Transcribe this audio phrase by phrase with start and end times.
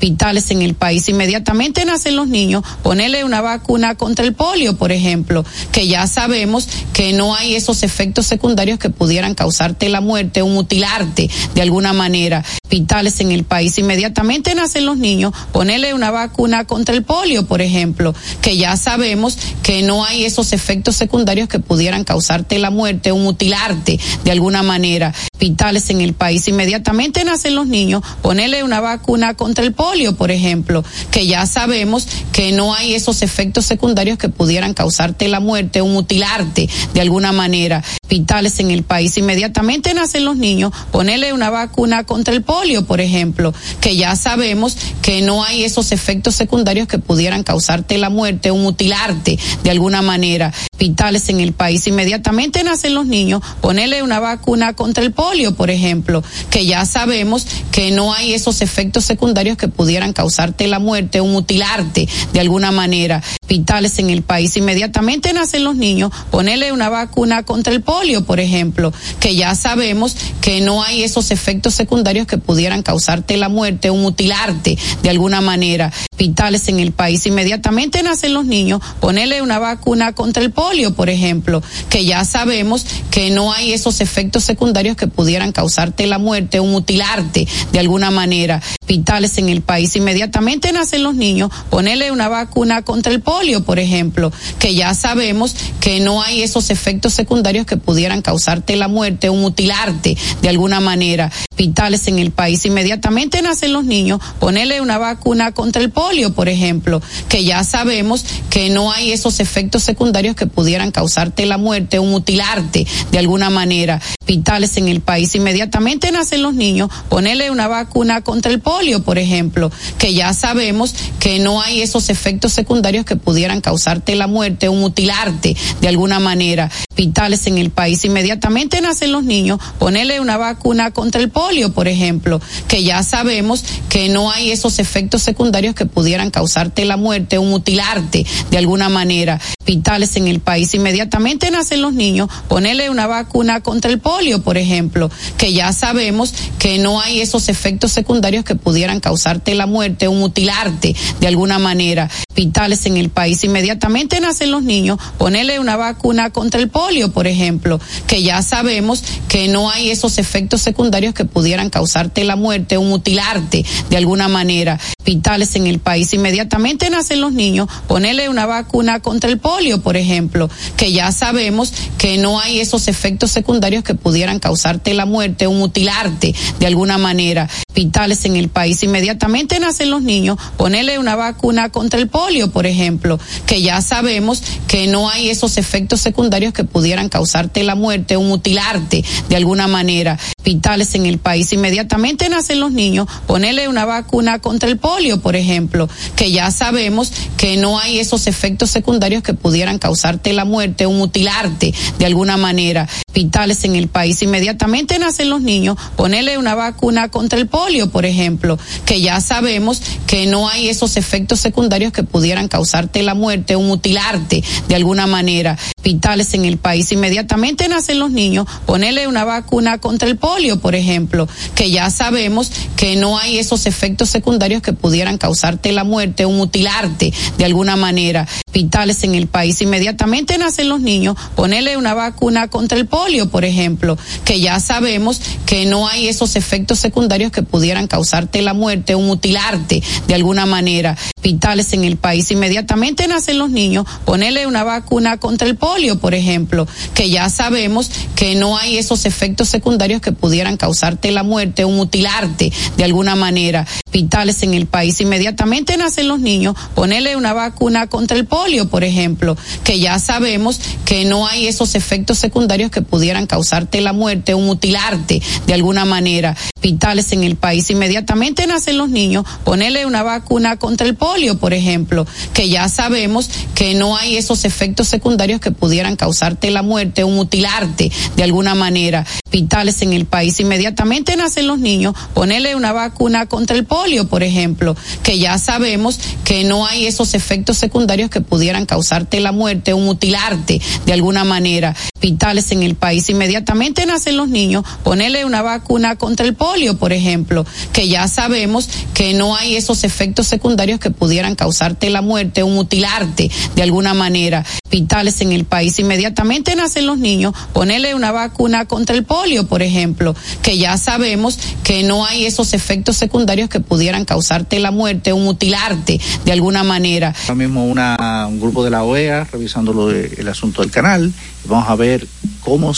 [0.00, 1.06] hospitales en el país.
[1.10, 6.66] Inmediatamente nacen los niños, ponerle una vacuna contra el polio, por ejemplo, que ya sabemos
[6.94, 11.92] que no hay esos efectos secundarios que pudieran causarte la muerte o mutilarte de alguna
[11.92, 12.42] manera.
[12.70, 13.76] Hospitales en el país.
[13.78, 19.36] Inmediatamente nacen los niños, ponerle una vacuna contra el polio, por ejemplo, que ya sabemos
[19.64, 24.62] que no hay esos efectos secundarios que pudieran causarte la muerte o mutilarte de alguna
[24.62, 25.12] manera.
[25.32, 26.46] Hospitales en el país.
[26.46, 32.06] Inmediatamente nacen los niños, ponerle una vacuna contra el polio, por ejemplo, que ya sabemos
[32.30, 37.32] que no hay esos efectos secundarios que pudieran causarte la muerte o mutilarte de alguna
[37.32, 37.82] manera.
[38.02, 39.16] Hospitales en el país.
[39.18, 44.76] Inmediatamente nacen los niños, ponerle una vacuna contra el polio, por ejemplo, que ya sabemos
[45.00, 50.02] que no hay esos efectos secundarios que pudieran causarte la muerte o mutilarte de alguna
[50.02, 50.52] manera.
[50.72, 51.86] Hospitales en el país.
[51.86, 57.46] Inmediatamente nacen los niños, ponerle una vacuna contra el polio, por ejemplo, que ya sabemos
[57.72, 62.72] que no hay esos efectos secundarios que pudieran causarte la muerte o mutilarte de alguna
[62.72, 63.22] manera.
[63.50, 64.56] Hospitales en el país.
[64.56, 70.14] Inmediatamente nacen los niños, ponerle una vacuna contra el polio, por ejemplo, que ya sabemos
[70.40, 75.40] que no hay esos efectos secundarios que pudieran causarte la muerte o mutilarte de alguna
[75.40, 75.92] manera.
[76.12, 77.26] Hospitales en el país.
[77.26, 82.86] Inmediatamente nacen los niños, ponerle una vacuna contra el polio, por ejemplo, que ya sabemos
[83.10, 88.12] que no hay esos efectos secundarios que pudieran causarte la muerte o mutilarte de alguna
[88.12, 88.62] manera.
[88.82, 89.96] Hospitales en el país.
[89.96, 95.56] Inmediatamente nacen los niños, ponerle una vacuna contra el polio, por ejemplo, que ya sabemos
[95.80, 100.78] que no hay esos efectos secundarios que pudieran causarte la muerte o mutilarte de alguna
[100.80, 101.32] manera.
[101.50, 102.66] Hospitales en el país.
[102.66, 108.26] Inmediatamente nacen los niños, ponerle una vacuna contra el polio, por ejemplo, que ya sabemos
[108.50, 113.48] que no hay esos efectos secundarios que pudieran causarte la muerte o mutilarte de alguna
[113.48, 114.00] manera.
[114.30, 115.34] Hospitales en el país.
[115.34, 120.94] Inmediatamente nacen los niños, ponerle una vacuna contra el polio, por ejemplo, que ya sabemos
[121.18, 126.20] que no hay esos efectos secundarios que pudieran causarte la muerte o mutilarte de alguna
[126.20, 126.70] manera.
[126.90, 128.04] Hospitales en el país.
[128.04, 133.64] Inmediatamente nacen los niños, ponerle una vacuna contra el polio, por ejemplo, que ya sabemos
[133.88, 138.88] que no hay esos efectos secundarios que pudieran causarte la muerte o mutilarte de alguna
[138.88, 139.40] manera.
[139.58, 140.72] Hospitales en el país.
[140.74, 146.34] Inmediatamente nacen los niños, ponerle una vacuna contra el polio, por ejemplo, que ya sabemos
[146.58, 151.58] que no hay esos efectos secundarios que pudieran causarte la muerte o mutilarte de alguna
[151.58, 152.10] manera.
[152.28, 153.42] Hospitales en el país.
[153.44, 159.02] Inmediatamente nacen los niños, ponerle una vacuna contra el polio, por ejemplo, que ya sabemos
[159.28, 164.28] que no hay esos efectos secundarios que pudieran causarte la muerte o mutilarte de alguna
[164.28, 164.78] manera.
[165.10, 166.14] Hospitales en el país.
[166.14, 171.72] Inmediatamente nacen los niños, ponerle una vacuna contra el polio, por ejemplo, que ya sabemos
[171.98, 176.96] que no hay esos efectos secundarios que pudieran causarte la muerte o mutilarte de alguna
[176.96, 177.48] manera.
[177.70, 178.84] Hospitales en el país.
[178.84, 184.42] Inmediatamente nacen los niños, ponerle una vacuna contra el polio, por ejemplo, que ya sabemos
[184.68, 189.66] que no hay esos efectos secundarios que pudieran causarte la muerte o mutilarte de alguna
[189.66, 190.18] manera.
[190.38, 191.52] Hospitales en el país.
[191.52, 197.12] Inmediatamente nacen los niños, ponerle una vacuna contra el polio, por ejemplo, que ya sabemos
[197.36, 202.36] que no hay esos efectos secundarios que pudieran causarte la muerte o mutilarte de alguna
[202.36, 202.86] manera.
[203.08, 204.22] Hospitales en el país.
[204.22, 209.80] Inmediatamente nacen los niños, ponerle una vacuna contra el polio, por ejemplo, que ya sabemos
[210.06, 215.06] que no hay esos efectos secundarios que pudieran causarte la muerte o mutilarte de alguna
[215.06, 215.56] manera.
[215.80, 216.92] Hospitales en el país.
[216.92, 222.52] Inmediatamente nacen los niños, ponerle una vacuna contra el polio, por ejemplo, que ya sabemos
[222.76, 227.76] que no hay esos efectos secundarios que pudieran causarte la muerte o mutilarte de alguna
[227.76, 228.28] manera.
[228.46, 229.62] Hospitales en el país.
[229.62, 233.96] Inmediatamente nacen los niños, ponerle una vacuna contra el polio, por ejemplo,
[234.26, 239.00] que ya sabemos que no hay esos efectos secundarios que pudieran causarte la muerte o
[239.00, 240.98] mutilarte de alguna manera.
[241.16, 242.30] Hospitales en el país.
[242.30, 245.69] Inmediatamente nacen los niños, ponerle una vacuna contra el polio,
[246.00, 251.22] por ejemplo, que ya sabemos que no hay esos efectos secundarios que pudieran causarte la
[251.22, 253.66] muerte o mutilarte de alguna manera.
[253.86, 255.00] Hospitales en el país.
[255.00, 260.60] Inmediatamente nacen los niños, ponerle una vacuna contra el polio, por ejemplo, que ya sabemos
[260.84, 265.84] que no hay esos efectos secundarios que pudieran causarte la muerte o mutilarte de alguna
[265.84, 266.36] manera.
[266.60, 267.70] Hospitales en el país.
[267.70, 273.30] Inmediatamente nacen los niños, ponerle una vacuna contra el polio, por ejemplo, que ya sabemos
[273.54, 278.54] que no hay esos efectos secundarios que pudieran causarte la muerte o mutilarte de alguna
[278.54, 279.06] manera.
[279.24, 280.38] Hospitales en el país.
[280.38, 285.98] Inmediatamente nacen los niños, ponerle una vacuna contra el polio, por ejemplo, que ya sabemos
[286.24, 291.24] que no hay esos efectos secundarios que pudieran causarte la muerte o mutilarte de alguna
[291.24, 291.74] manera.
[291.94, 293.08] Hospitales en el país.
[293.08, 298.08] Inmediatamente nacen los niños, ponerle una vacuna contra el polio polio, por ejemplo, que ya
[298.08, 303.62] sabemos que no hay esos efectos secundarios que pudieran causarte la muerte o mutilarte de
[303.62, 304.44] alguna manera.
[304.64, 309.62] Hospitales en el país inmediatamente nacen los niños, ponerle una vacuna contra el polio, por
[309.62, 315.12] ejemplo, que ya sabemos que no hay esos efectos secundarios que pudieran causarte la muerte
[315.12, 317.14] o mutilarte de alguna manera.
[317.22, 321.12] Ahora mismo una, un grupo de la OEA revisando lo de, el asunto del canal.
[321.44, 322.08] Vamos a ver
[322.40, 322.72] cómo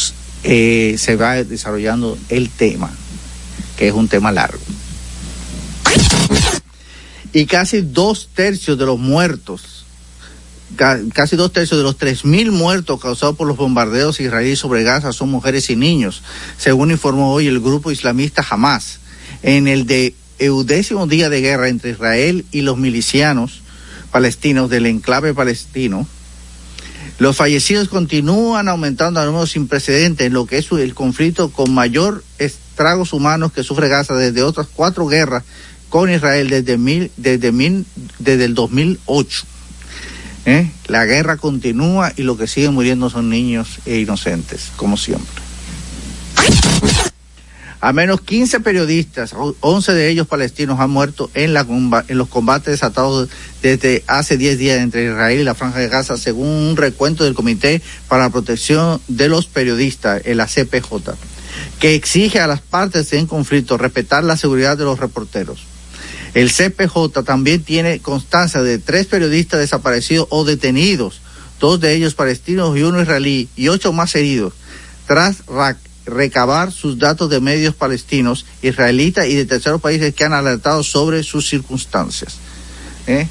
[0.44, 2.90] eh, se va desarrollando el tema,
[3.88, 4.60] es un tema largo.
[7.32, 9.84] Y casi dos tercios de los muertos,
[11.14, 15.12] casi dos tercios de los tres mil muertos causados por los bombardeos israelíes sobre Gaza
[15.12, 16.22] son mujeres y niños,
[16.58, 18.98] según informó hoy el grupo islamista Hamas.
[19.42, 23.62] En el de eudécimo día de guerra entre Israel y los milicianos
[24.10, 26.06] palestinos del enclave palestino,
[27.18, 31.72] los fallecidos continúan aumentando a números sin precedentes en lo que es el conflicto con
[31.72, 32.24] mayor
[32.72, 35.44] estragos humanos que sufre Gaza desde otras cuatro guerras
[35.90, 37.84] con Israel desde, mil, desde, mil,
[38.18, 39.44] desde el 2008.
[40.46, 40.70] ¿Eh?
[40.86, 45.42] La guerra continúa y lo que siguen muriendo son niños e inocentes, como siempre.
[47.80, 52.72] A menos 15 periodistas, 11 de ellos palestinos, han muerto en, la, en los combates
[52.72, 53.28] desatados
[53.60, 57.34] desde hace 10 días entre Israel y la Franja de Gaza, según un recuento del
[57.34, 61.16] Comité para la Protección de los Periodistas, el ACPJ,
[61.82, 65.64] que exige a las partes en conflicto respetar la seguridad de los reporteros.
[66.32, 71.20] El CPJ también tiene constancia de tres periodistas desaparecidos o detenidos,
[71.58, 74.52] dos de ellos palestinos y uno israelí, y ocho más heridos,
[75.08, 75.38] tras
[76.06, 81.24] recabar sus datos de medios palestinos, israelitas y de terceros países que han alertado sobre
[81.24, 82.36] sus circunstancias.
[83.08, 83.26] ¿Eh?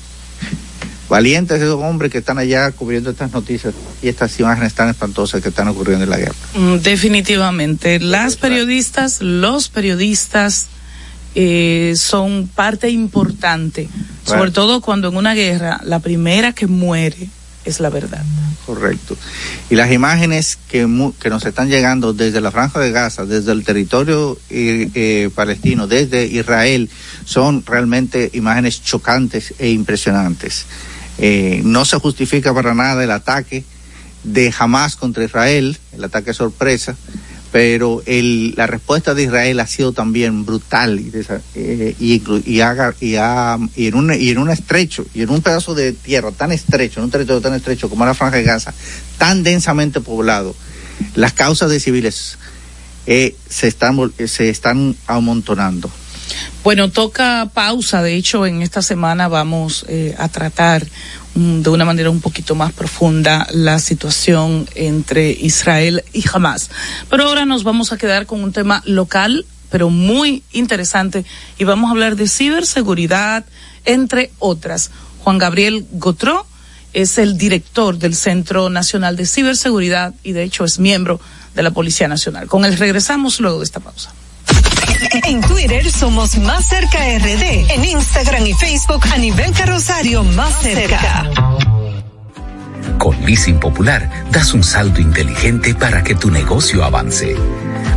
[1.11, 5.49] Valientes esos hombres que están allá cubriendo estas noticias y estas imágenes tan espantosas que
[5.49, 6.35] están ocurriendo en la guerra.
[6.55, 7.99] Mm, definitivamente.
[7.99, 10.67] Las periodistas, los periodistas
[11.35, 13.89] eh, son parte importante,
[14.25, 17.27] sobre todo cuando en una guerra la primera que muere
[17.65, 18.23] es la verdad.
[18.65, 19.17] Correcto.
[19.69, 20.87] Y las imágenes que,
[21.19, 25.87] que nos están llegando desde la franja de Gaza, desde el territorio eh, eh, palestino,
[25.87, 26.89] desde Israel,
[27.25, 30.67] son realmente imágenes chocantes e impresionantes.
[31.17, 33.63] Eh, no se justifica para nada el ataque
[34.23, 36.95] de Hamas contra Israel, el ataque sorpresa,
[37.51, 41.11] pero el, la respuesta de Israel ha sido también brutal y,
[41.55, 42.61] eh, y, y,
[43.87, 47.05] en un, y en un estrecho, y en un pedazo de tierra tan estrecho, en
[47.05, 48.73] un territorio tan estrecho como la Franja de Gaza,
[49.17, 50.55] tan densamente poblado,
[51.15, 52.37] las causas de civiles
[53.05, 53.97] eh, se, están,
[54.27, 55.91] se están amontonando.
[56.63, 58.01] Bueno, toca pausa.
[58.01, 60.85] De hecho, en esta semana vamos eh, a tratar
[61.33, 66.69] de una manera un poquito más profunda la situación entre Israel y Hamas.
[67.09, 71.25] Pero ahora nos vamos a quedar con un tema local, pero muy interesante,
[71.57, 73.45] y vamos a hablar de ciberseguridad,
[73.85, 74.91] entre otras.
[75.23, 76.45] Juan Gabriel Gotró
[76.93, 81.21] es el director del Centro Nacional de Ciberseguridad y de hecho es miembro
[81.55, 82.47] de la Policía Nacional.
[82.47, 84.13] Con él regresamos luego de esta pausa.
[85.23, 87.71] En Twitter somos Más Cerca RD.
[87.71, 91.29] En Instagram y Facebook a nivel carrosario Más Cerca.
[92.97, 97.35] Con Leasing Popular das un salto inteligente para que tu negocio avance.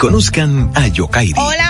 [0.00, 1.34] Conozcan a Yokairi.
[1.36, 1.69] Hola.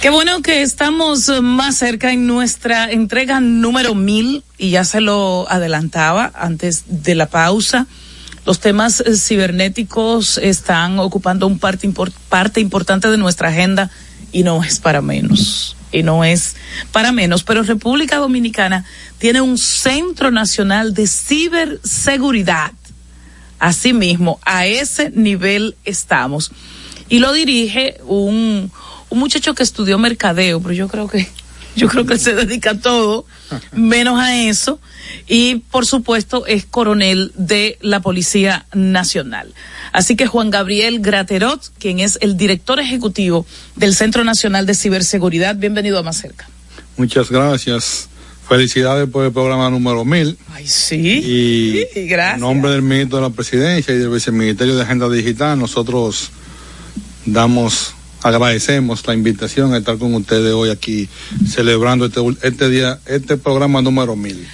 [0.00, 5.46] Qué bueno que estamos más cerca en nuestra entrega número mil y ya se lo
[5.50, 7.86] adelantaba antes de la pausa.
[8.46, 11.86] Los temas eh, cibernéticos están ocupando un parte,
[12.30, 13.90] parte importante de nuestra agenda
[14.32, 15.76] y no es para menos.
[15.92, 16.56] Y no es
[16.92, 18.86] para menos, pero República Dominicana
[19.18, 22.72] tiene un Centro Nacional de Ciberseguridad.
[23.58, 26.52] Asimismo, a ese nivel estamos.
[27.10, 28.70] Y lo dirige un,
[29.10, 31.28] un muchacho que estudió mercadeo, pero yo creo que
[31.76, 33.26] yo creo que se dedica a todo
[33.72, 34.80] menos a eso
[35.26, 39.54] y por supuesto es coronel de la Policía Nacional.
[39.92, 45.56] Así que Juan Gabriel Graterot, quien es el director ejecutivo del Centro Nacional de Ciberseguridad,
[45.56, 46.48] bienvenido a Más Cerca.
[46.96, 48.08] Muchas gracias.
[48.48, 50.36] Felicidades por el programa número 1000.
[50.52, 50.96] Ay, sí.
[50.96, 52.34] Y gracias.
[52.34, 56.30] en nombre del ministro de la Presidencia y del Viceministerio de Agenda Digital, nosotros
[57.26, 61.08] damos agradecemos la invitación a estar con ustedes hoy aquí
[61.48, 64.46] celebrando este, este día, este programa número mil.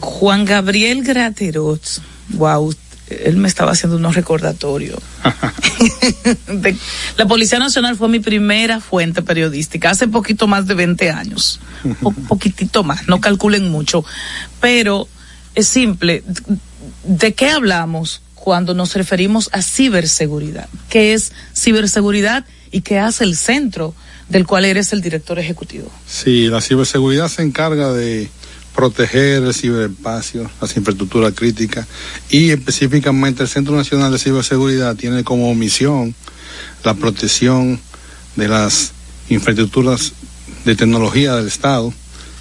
[0.00, 1.82] Juan Gabriel Graterot,
[2.30, 2.74] wow,
[3.08, 5.00] él me estaba haciendo unos recordatorios.
[7.16, 11.60] la Policía Nacional fue mi primera fuente periodística hace poquito más de 20 años,
[12.00, 14.04] un poquitito más, no calculen mucho,
[14.60, 15.08] pero
[15.54, 16.24] es simple.
[17.04, 18.22] ¿De qué hablamos?
[18.42, 20.68] Cuando nos referimos a ciberseguridad.
[20.88, 23.94] ¿Qué es ciberseguridad y qué hace el centro
[24.28, 25.88] del cual eres el director ejecutivo?
[26.08, 28.28] Sí, la ciberseguridad se encarga de
[28.74, 31.86] proteger el ciberespacio, las infraestructuras críticas
[32.30, 36.12] y específicamente el Centro Nacional de Ciberseguridad tiene como misión
[36.82, 37.78] la protección
[38.34, 38.90] de las
[39.28, 40.14] infraestructuras
[40.64, 41.94] de tecnología del Estado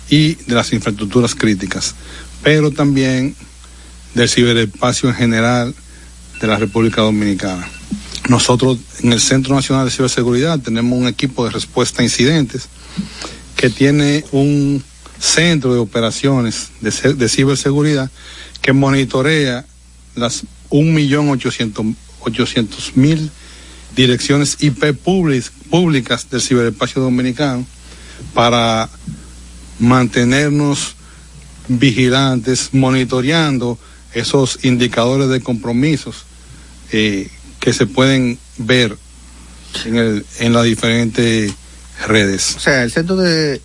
[0.10, 1.94] y de las infraestructuras críticas,
[2.42, 3.36] pero también
[4.16, 5.76] del ciberespacio en general
[6.42, 7.68] de la República Dominicana.
[8.28, 12.68] Nosotros en el Centro Nacional de Ciberseguridad tenemos un equipo de respuesta a incidentes
[13.56, 14.84] que tiene un
[15.20, 18.10] centro de operaciones de, ciberseguridad
[18.62, 19.66] que monitorea
[20.16, 23.30] las un millón ochocientos mil
[23.96, 24.96] direcciones IP
[25.70, 27.66] públicas del ciberespacio dominicano
[28.34, 28.90] para
[29.80, 30.96] mantenernos
[31.68, 33.78] vigilantes, monitoreando
[34.14, 36.26] esos indicadores de compromisos
[36.92, 37.30] eh,
[37.60, 38.98] que se pueden ver
[39.86, 41.54] en, el, en las diferentes
[42.08, 42.56] redes.
[42.56, 43.62] O sea, el Centro de,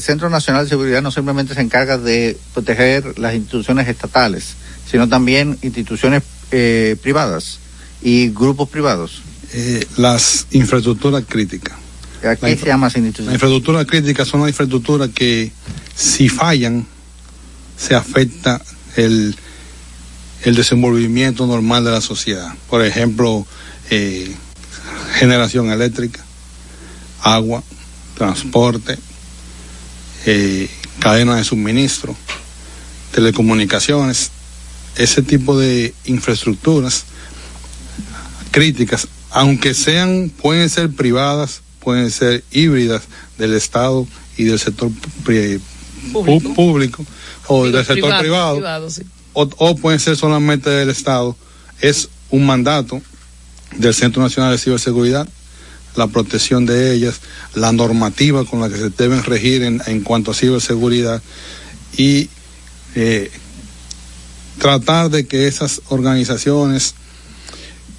[0.00, 4.54] Centro Nacional de Seguridad no simplemente se encarga de proteger las instituciones estatales,
[4.90, 7.58] sino también instituciones eh, privadas
[8.02, 9.22] y grupos privados.
[9.52, 11.76] Eh, las infraestructuras críticas.
[12.22, 13.26] ¿A qué se llama institución?
[13.26, 15.50] Las infraestructuras críticas son las infraestructuras que
[15.94, 16.86] si fallan
[17.76, 18.60] se afecta
[18.96, 19.34] el
[20.44, 22.52] el desenvolvimiento normal de la sociedad.
[22.68, 23.46] Por ejemplo,
[23.90, 24.34] eh,
[25.14, 26.24] generación eléctrica,
[27.20, 27.62] agua,
[28.16, 28.98] transporte,
[30.26, 30.68] eh,
[30.98, 32.14] cadena de suministro,
[33.12, 34.30] telecomunicaciones,
[34.96, 37.04] ese tipo de infraestructuras
[38.50, 43.02] críticas, aunque sean, pueden ser privadas, pueden ser híbridas
[43.38, 44.06] del Estado
[44.36, 44.90] y del sector
[46.54, 47.04] público,
[47.46, 48.60] o del sector privado,
[49.32, 51.36] o, pueden ser solamente del Estado,
[51.80, 53.00] es un mandato
[53.76, 55.28] del Centro Nacional de Ciberseguridad,
[55.96, 57.20] la protección de ellas,
[57.54, 61.22] la normativa con la que se deben regir en, en cuanto a ciberseguridad
[61.96, 62.28] y
[62.94, 63.30] eh,
[64.58, 66.94] tratar de que esas organizaciones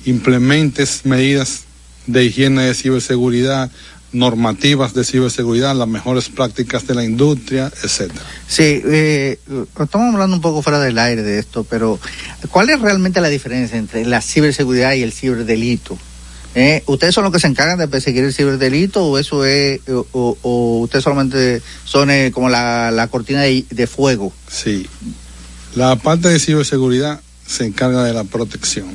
[0.05, 1.61] implementen medidas
[2.07, 3.71] de higiene de ciberseguridad,
[4.13, 8.21] normativas de ciberseguridad, las mejores prácticas de la industria, etcétera.
[8.47, 9.39] Sí, eh,
[9.79, 11.99] estamos hablando un poco fuera del aire de esto, pero
[12.49, 15.97] ¿cuál es realmente la diferencia entre la ciberseguridad y el ciberdelito?
[16.53, 16.83] ¿Eh?
[16.85, 20.79] ¿Ustedes son los que se encargan de perseguir el ciberdelito o eso es, o, o
[20.79, 24.33] ustedes solamente son eh, como la, la cortina de, de, fuego?
[24.49, 24.85] Sí,
[25.75, 28.87] la parte de ciberseguridad se encarga de la protección.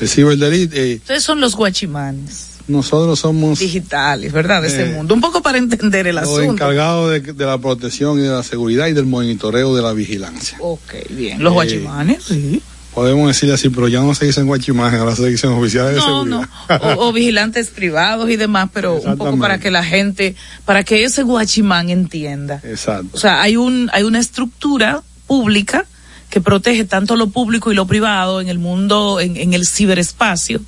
[0.00, 0.74] El ciberdelito...
[0.74, 4.62] Eh, ustedes son los guachimanes nosotros somos digitales, ¿verdad?
[4.62, 5.14] De ese mundo.
[5.14, 6.42] Un poco para entender el asunto.
[6.42, 10.56] encargados de, de, la protección y de la seguridad y del monitoreo de la vigilancia.
[10.60, 11.42] Ok, bien.
[11.42, 12.62] Los guachimanes, sí.
[12.94, 16.48] Podemos decirle así, pero ya no se dicen guachimanes, ahora se dicen oficiales de seguridad.
[16.68, 20.84] No, o, o, vigilantes privados y demás, pero un poco para que la gente, para
[20.84, 22.60] que ese guachimán entienda.
[22.62, 23.08] Exacto.
[23.12, 25.86] O sea, hay un, hay una estructura pública
[26.30, 30.60] que protege tanto lo público y lo privado en el mundo, en, en el ciberespacio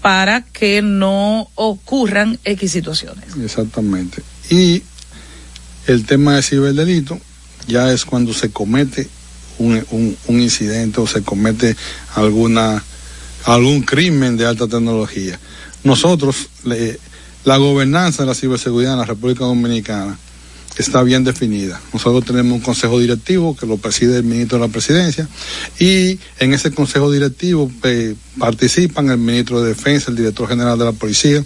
[0.00, 3.24] para que no ocurran X situaciones.
[3.42, 4.22] Exactamente.
[4.48, 4.82] Y
[5.86, 7.18] el tema de ciberdelito
[7.66, 9.08] ya es cuando se comete
[9.58, 9.84] un,
[10.26, 11.76] un, incidente o se comete
[12.14, 12.82] alguna
[13.44, 15.38] algún crimen de alta tecnología.
[15.84, 16.98] Nosotros, le,
[17.44, 20.18] la gobernanza de la ciberseguridad en la República Dominicana
[20.80, 21.80] está bien definida.
[21.92, 25.28] Nosotros tenemos un consejo directivo que lo preside el ministro de la presidencia
[25.78, 30.84] y en ese consejo directivo eh, participan el ministro de Defensa, el director general de
[30.86, 31.44] la policía,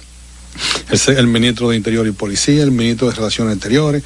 [0.91, 4.03] el, el, ministro de Interior y Policía, el ministro de Relaciones Exteriores,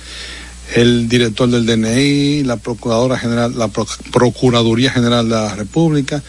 [0.74, 6.22] el director del DNI, la procuradora general, la Pro Procuraduría General de la República,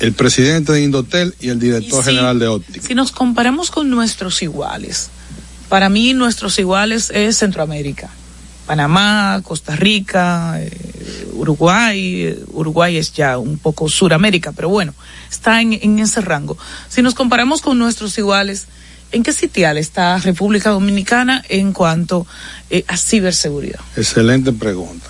[0.00, 2.86] el presidente de Indotel y el director si, general de Óptica.
[2.86, 5.10] Si nos comparamos con nuestros iguales,
[5.70, 8.10] para mí nuestros iguales es Centroamérica.
[8.66, 10.70] Panamá, Costa Rica, eh,
[11.34, 14.94] Uruguay, Uruguay es ya un poco Suramérica, pero bueno,
[15.30, 16.58] está en, ese rango.
[16.88, 18.66] Si nos comparamos con nuestros iguales,
[19.12, 22.26] ¿en qué sitial está República Dominicana en cuanto
[22.68, 23.80] eh, a ciberseguridad?
[23.96, 25.08] Excelente pregunta.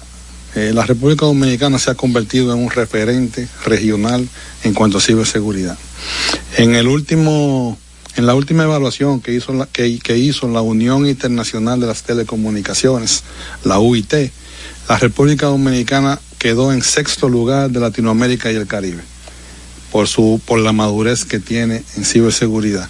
[0.55, 4.29] Eh, la República Dominicana se ha convertido en un referente regional
[4.63, 5.79] en cuanto a ciberseguridad.
[6.59, 7.79] En el último
[8.17, 9.87] en la última evaluación que hizo la, que,
[10.17, 13.23] hizo la Unión Internacional de las Telecomunicaciones,
[13.65, 14.13] la UIT,
[14.89, 19.03] la República Dominicana quedó en sexto lugar de Latinoamérica y el Caribe
[19.93, 22.89] por su por la madurez que tiene en ciberseguridad.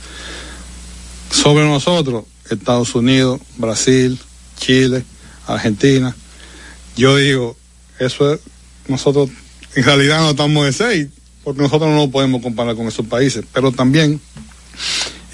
[1.30, 4.18] Sobre nosotros, Estados Unidos, Brasil,
[4.58, 5.04] Chile,
[5.46, 6.14] Argentina,
[6.96, 7.56] yo digo,
[7.98, 8.40] eso es,
[8.88, 9.30] nosotros
[9.74, 11.08] en realidad no estamos de seis,
[11.44, 14.20] porque nosotros no nos podemos comparar con esos países, pero también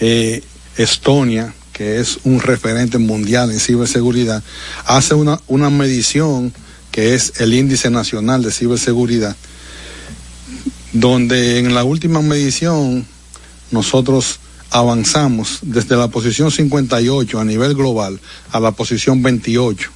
[0.01, 0.43] eh,
[0.77, 4.43] Estonia, que es un referente mundial en ciberseguridad,
[4.85, 6.53] hace una, una medición
[6.91, 9.37] que es el índice nacional de ciberseguridad,
[10.93, 13.07] donde en la última medición
[13.71, 14.39] nosotros
[14.71, 19.91] avanzamos desde la posición 58 a nivel global a la posición 28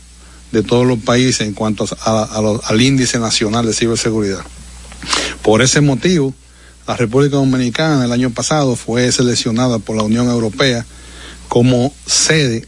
[0.53, 4.45] de todos los países en cuanto a, al índice nacional de ciberseguridad.
[5.43, 6.35] Por ese motivo,
[6.87, 10.85] la República Dominicana el año pasado fue seleccionada por la Unión Europea
[11.49, 12.66] como sede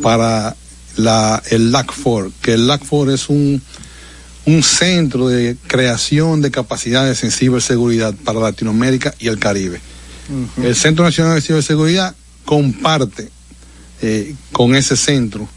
[0.00, 0.56] para
[0.96, 3.62] la, el LACFOR, que el LACFOR es un,
[4.46, 9.80] un centro de creación de capacidades en ciberseguridad para Latinoamérica y el Caribe.
[10.28, 10.64] Uh -huh.
[10.64, 12.14] El Centro Nacional de Ciberseguridad
[12.44, 13.30] comparte
[14.02, 15.48] eh, con ese centro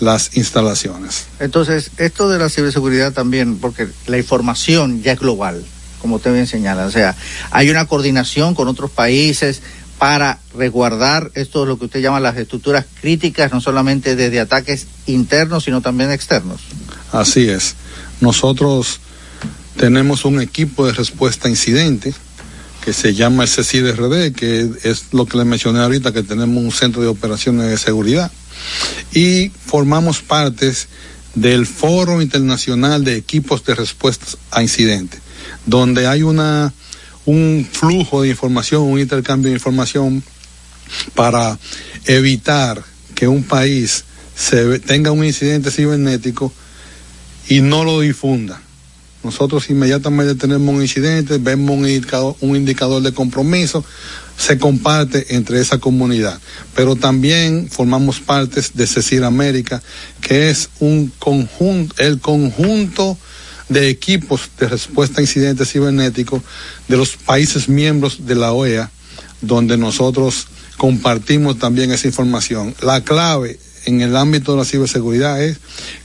[0.00, 1.26] las instalaciones.
[1.38, 5.64] Entonces, esto de la ciberseguridad también, porque la información ya es global
[6.00, 6.86] como usted bien señala.
[6.86, 7.16] O sea,
[7.50, 9.62] hay una coordinación con otros países
[9.98, 15.64] para resguardar esto lo que usted llama las estructuras críticas, no solamente desde ataques internos,
[15.64, 16.62] sino también externos.
[17.12, 17.74] Así es.
[18.22, 19.00] Nosotros
[19.76, 22.14] tenemos un equipo de respuesta a incidentes
[22.82, 26.72] que se llama el CCIDRD, que es lo que le mencioné ahorita, que tenemos un
[26.72, 28.32] centro de operaciones de seguridad.
[29.12, 30.88] Y formamos partes
[31.34, 35.20] del Foro Internacional de Equipos de Respuesta a Incidentes
[35.66, 36.72] donde hay una
[37.26, 40.22] un flujo de información, un intercambio de información
[41.14, 41.58] para
[42.06, 42.82] evitar
[43.14, 46.52] que un país se tenga un incidente cibernético
[47.48, 48.60] y no lo difunda.
[49.22, 53.84] Nosotros inmediatamente tenemos un incidente, vemos un indicador, un indicador de compromiso,
[54.38, 56.40] se comparte entre esa comunidad.
[56.74, 59.82] Pero también formamos partes de CECIR América,
[60.22, 63.18] que es un conjunto, el conjunto
[63.70, 66.42] de equipos de respuesta a incidentes cibernéticos
[66.88, 68.90] de los países miembros de la OEA,
[69.40, 72.74] donde nosotros compartimos también esa información.
[72.82, 75.58] La clave en el ámbito de la ciberseguridad es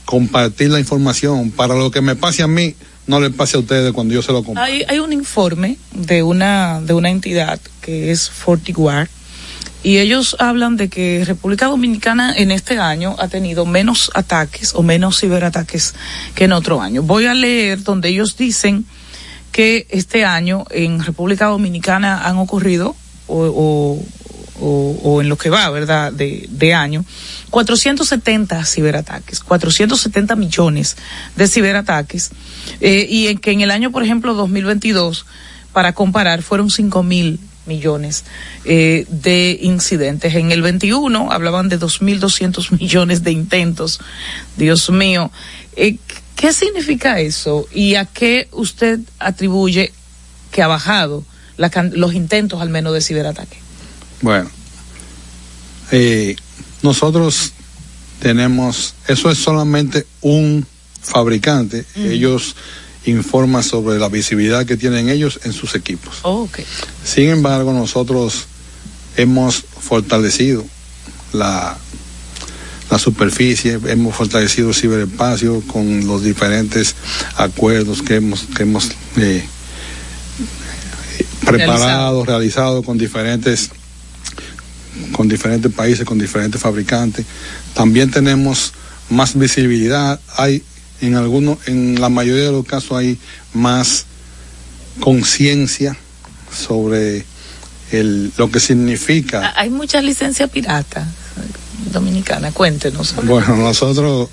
[0.04, 2.74] compartir la información para lo que me pase a mí
[3.06, 4.72] no le pase a ustedes cuando yo se lo comparto.
[4.72, 9.08] Hay, hay un informe de una de una entidad que es FortiGuard
[9.82, 14.82] y ellos hablan de que República Dominicana en este año ha tenido menos ataques o
[14.82, 15.94] menos ciberataques
[16.34, 17.02] que en otro año.
[17.02, 18.84] Voy a leer donde ellos dicen
[19.52, 24.04] que este año en República Dominicana han ocurrido o, o,
[24.60, 27.04] o, o en lo que va, ¿verdad?, de, de año,
[27.50, 30.96] 470 ciberataques, 470 millones
[31.36, 32.30] de ciberataques,
[32.80, 35.26] eh, y en que en el año, por ejemplo, 2022,
[35.72, 38.24] para comparar, fueron 5 mil millones
[38.64, 40.34] eh, de incidentes.
[40.34, 44.00] En el 21 hablaban de 2.200 millones de intentos.
[44.56, 45.30] Dios mío,
[45.76, 45.96] eh,
[46.36, 47.66] ¿qué significa eso?
[47.72, 49.92] ¿Y a qué usted atribuye
[50.50, 51.24] que ha bajado
[51.56, 53.58] la, los intentos al menos de ciberataque?
[54.22, 54.50] Bueno,
[55.92, 56.36] eh,
[56.82, 57.52] nosotros
[58.20, 60.66] tenemos, eso es solamente un
[61.00, 62.56] fabricante, ellos
[63.06, 66.18] informan sobre la visibilidad que tienen ellos en sus equipos.
[66.22, 66.64] Oh, okay.
[67.04, 68.46] Sin embargo, nosotros
[69.16, 70.64] hemos fortalecido
[71.32, 71.76] la,
[72.90, 76.94] la superficie, hemos fortalecido el ciberespacio con los diferentes
[77.36, 79.44] acuerdos que hemos, que hemos eh,
[81.44, 82.24] preparado, realizado.
[82.24, 83.70] realizado con diferentes
[85.12, 87.26] con diferentes países, con diferentes fabricantes.
[87.74, 88.72] También tenemos
[89.10, 90.62] más visibilidad, hay
[91.00, 93.18] en algunos, en la mayoría de los casos hay
[93.52, 94.06] más
[95.00, 95.96] conciencia
[96.52, 97.24] sobre
[97.92, 99.52] el, lo que significa.
[99.56, 101.06] Hay muchas licencias piratas
[101.92, 103.14] dominicanas, cuéntenos.
[103.24, 104.30] Bueno, nosotros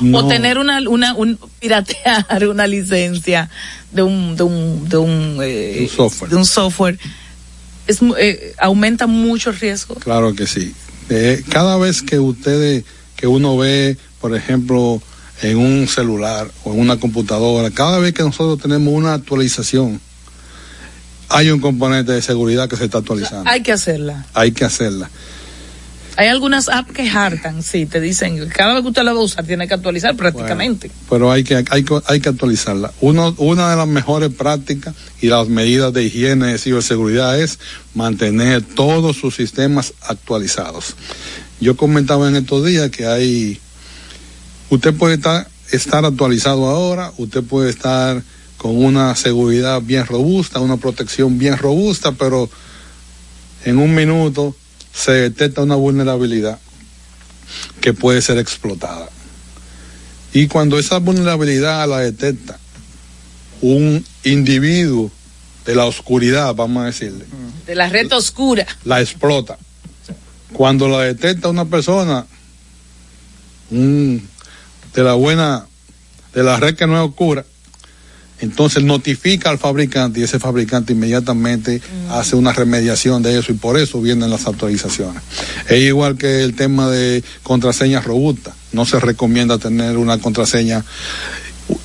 [0.00, 0.18] no.
[0.18, 3.50] o tener una, una un, piratear una licencia
[3.92, 6.98] de un de un de un, eh, un software de un software
[7.86, 10.74] es, eh, aumenta mucho el riesgo claro que sí
[11.10, 12.84] eh, cada vez que ustedes
[13.16, 15.02] que uno ve por ejemplo
[15.42, 20.00] en un celular o en una computadora cada vez que nosotros tenemos una actualización
[21.28, 24.52] hay un componente de seguridad que se está actualizando o sea, hay que hacerla hay
[24.52, 25.10] que hacerla
[26.16, 29.24] hay algunas apps que hartan, sí, te dicen, cada vez que usted la va a
[29.24, 30.88] usar tiene que actualizar prácticamente.
[30.88, 32.92] Bueno, pero hay que, hay, hay que actualizarla.
[33.00, 37.58] Uno, una de las mejores prácticas y las medidas de higiene de ciberseguridad es
[37.94, 40.96] mantener todos sus sistemas actualizados.
[41.60, 43.58] Yo comentaba en estos días que hay,
[44.74, 48.22] usted puede estar, estar actualizado ahora, usted puede estar
[48.56, 52.48] con una seguridad bien robusta, una protección bien robusta, pero
[53.66, 54.56] en un minuto
[54.94, 56.58] se detecta una vulnerabilidad
[57.82, 59.10] que puede ser explotada.
[60.32, 62.58] Y cuando esa vulnerabilidad la detecta
[63.60, 65.10] un individuo
[65.66, 67.26] de la oscuridad, vamos a decirle.
[67.66, 68.66] De la red oscura.
[68.84, 69.58] La explota.
[70.54, 72.26] Cuando la detecta una persona
[73.70, 74.28] un,
[74.94, 75.66] de la buena,
[76.34, 77.44] de la red que no es oscura,
[78.42, 82.10] entonces notifica al fabricante y ese fabricante inmediatamente mm.
[82.10, 85.22] hace una remediación de eso y por eso vienen las autorizaciones.
[85.68, 88.54] Es igual que el tema de contraseñas robustas.
[88.72, 90.84] No se recomienda tener una contraseña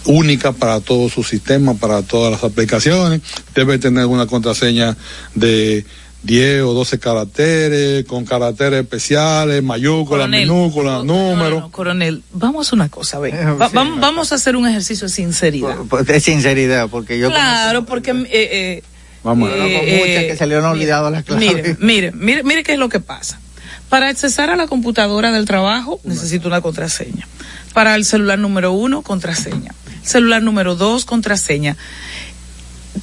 [0.05, 3.21] única para todo su sistema, para todas las aplicaciones.
[3.53, 4.97] Debe tener una contraseña
[5.35, 5.85] de
[6.27, 11.59] 10 o 12 caracteres, con caracteres especiales, mayúsculas, minúsculas, números.
[11.59, 13.33] No, no, coronel, vamos a hacer una cosa, ven.
[13.59, 15.77] Va, sí, vamos, vamos a hacer un ejercicio de sinceridad.
[15.77, 17.29] De sinceridad, porque yo.
[17.29, 18.11] Claro, porque.
[18.11, 18.83] Eh, eh,
[19.23, 21.47] vamos, eh, muchas que se le han olvidado las claves.
[21.47, 23.39] Mire, mire, mire, mire qué es lo que pasa.
[23.87, 27.25] Para accesar a la computadora del trabajo, necesito una contraseña.
[27.73, 29.73] Para el celular número uno, contraseña.
[30.03, 31.77] Celular número dos, contraseña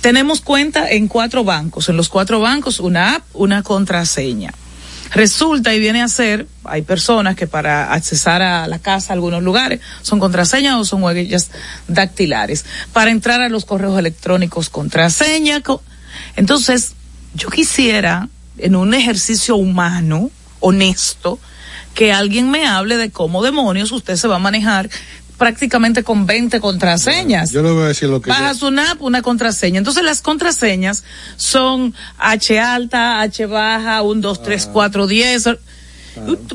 [0.01, 1.89] tenemos cuenta en cuatro bancos.
[1.89, 4.53] En los cuatro bancos, una app, una contraseña.
[5.13, 9.43] Resulta y viene a ser, hay personas que para accesar a la casa, a algunos
[9.43, 11.51] lugares, son contraseñas o son huellas
[11.87, 12.65] dactilares.
[12.93, 15.63] Para entrar a los correos electrónicos, contraseña.
[16.35, 16.95] Entonces,
[17.35, 21.39] yo quisiera, en un ejercicio humano, honesto,
[21.95, 24.91] que alguien me hable de cómo demonios usted se va a manejar
[25.45, 27.51] prácticamente con 20 contraseñas.
[27.51, 28.69] Yo le voy a decir lo que Bajas yo...
[28.69, 29.77] una app, una contraseña.
[29.77, 31.05] Entonces las contraseñas
[31.37, 35.45] son H alta, H baja, 1, 2, 3, 4, 10.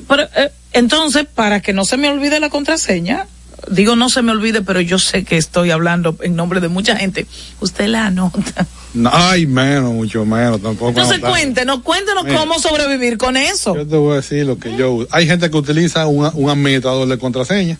[0.08, 3.28] Pero, eh, entonces, para que no se me olvide la contraseña,
[3.70, 6.96] digo no se me olvide, pero yo sé que estoy hablando en nombre de mucha
[6.96, 7.28] gente,
[7.60, 8.66] usted la anota.
[8.96, 10.90] No, ay, menos, mucho menos, tampoco.
[10.90, 13.76] Entonces cuéntenos, cuéntenos Mira, cómo sobrevivir con eso.
[13.76, 17.08] Yo te voy a decir lo que yo Hay gente que utiliza una, un administrador
[17.08, 17.78] de contraseña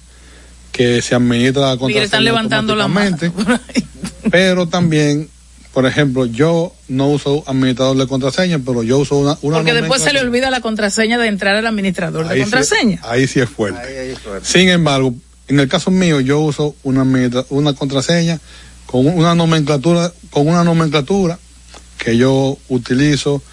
[0.80, 3.18] que se administra la contraseña están levantando la mano.
[4.32, 5.28] pero también,
[5.74, 10.02] por ejemplo, yo no uso administrador de contraseña, pero yo uso una, una Porque después
[10.02, 12.96] se le olvida la contraseña de entrar al administrador de contraseña.
[12.96, 13.78] Sí, ahí sí es fuerte.
[13.78, 14.48] Ahí, ahí es fuerte.
[14.48, 15.14] Sin embargo,
[15.50, 17.06] en el caso mío, yo uso una,
[17.50, 18.40] una contraseña
[18.86, 21.38] con una nomenclatura, con una nomenclatura
[21.98, 23.44] que yo utilizo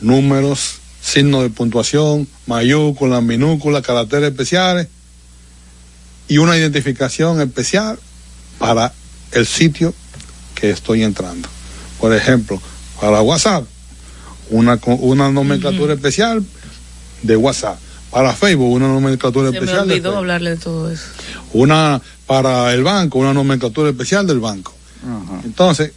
[0.00, 4.88] números signo de puntuación, mayúscula, minúscula, caracteres especiales
[6.32, 7.98] y una identificación especial
[8.58, 8.90] para
[9.32, 9.92] el sitio
[10.54, 11.46] que estoy entrando.
[12.00, 12.58] Por ejemplo,
[12.98, 13.66] para WhatsApp,
[14.48, 16.42] una, una nomenclatura especial
[17.22, 17.78] de WhatsApp.
[18.10, 20.18] Para Facebook, una nomenclatura Se me especial de olvidó Facebook.
[20.18, 21.04] hablarle de todo eso.
[21.52, 24.72] Una para el banco, una nomenclatura especial del banco.
[25.44, 25.92] Entonces,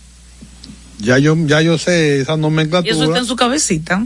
[0.99, 2.93] ya yo, ya yo sé esa Y nomenclatura.
[2.93, 4.05] eso está en su cabecita.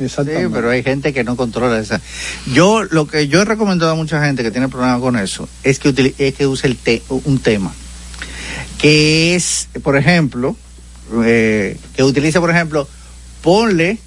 [0.00, 0.46] Exactamente.
[0.48, 2.00] Sí, pero hay gente que no controla esa.
[2.52, 5.78] Yo lo que yo he recomendado a mucha gente que tiene problemas con eso es
[5.78, 7.72] que utili- es que use el te- un tema
[8.78, 10.56] que es, por ejemplo,
[11.24, 12.88] eh, que utilice, por ejemplo,
[13.42, 13.98] ponle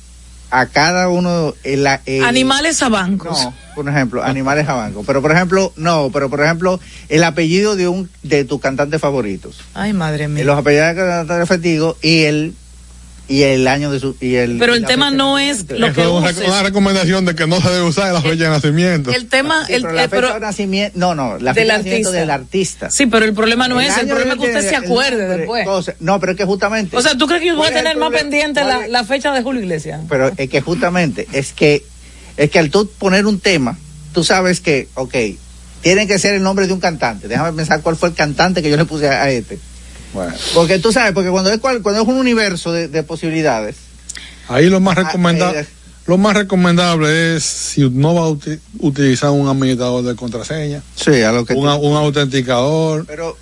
[0.49, 3.43] a cada uno el, el- Animales a bancos.
[3.43, 5.03] no, por ejemplo, animales a banco.
[5.05, 6.79] Pero por ejemplo, no, pero por ejemplo,
[7.09, 9.57] el apellido de un de tus cantantes favoritos.
[9.73, 10.43] Ay, madre mía.
[10.43, 12.53] Los apellidos de cantantes favoritos y el
[13.27, 16.01] y el año de su y el Pero el tema no es lo Eso que
[16.01, 16.45] es una, uses.
[16.47, 19.11] una recomendación de que no se debe usar la fecha de nacimiento.
[19.11, 21.61] El tema, Sí, el, pero la eh, fecha pero- de nacimiento, no, no, la fecha
[21.65, 22.19] de nacimiento artista.
[22.19, 22.89] del artista.
[22.91, 25.65] sí, pero el problema no es, el problema es que usted se acuerde después.
[26.01, 26.97] no, pero es que justamente.
[26.97, 29.03] O sea, ¿tú crees que yo voy ¿cuál a tener más pendiente ¿Cuál la, la
[29.05, 30.01] fecha de Julio Iglesias?
[30.09, 31.83] Pero es que justamente es que
[32.35, 33.77] es que al tú poner un tema,
[34.13, 35.15] tú sabes que, ok,
[35.81, 37.27] tiene que ser el nombre de un cantante.
[37.27, 39.59] Déjame pensar cuál fue el cantante que yo le puse a, a este.
[40.13, 43.75] Bueno, Porque tú sabes, porque cuando es cual- cuando es un universo de, de posibilidades,
[44.47, 45.65] ahí lo más Ah, recomendable, eh,
[46.05, 51.21] lo más recomendable es si no va a uti- utilizar un administrador de contraseña, sí,
[51.21, 53.05] a lo que un, autenticador.
[53.07, 53.37] Pero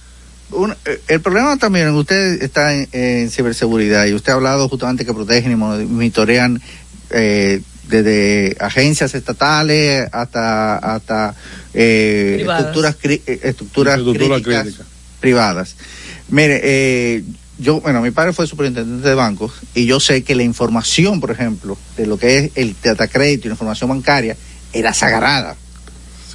[0.51, 5.05] un- eh, el problema también, usted está en, en ciberseguridad y usted ha hablado justamente
[5.05, 6.61] que protegen y monitorean
[7.09, 11.35] eh, desde agencias estatales hasta hasta
[11.73, 14.83] eh, estructuras cri- eh, estructuras Estructura críticas crítica.
[15.19, 15.75] privadas.
[16.31, 17.23] Mire, eh,
[17.59, 21.29] yo, bueno, mi padre fue superintendente de bancos y yo sé que la información, por
[21.29, 24.35] ejemplo, de lo que es el datacrédito y la información bancaria
[24.73, 25.55] era sagrada.